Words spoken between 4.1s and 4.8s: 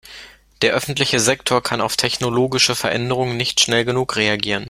reagieren.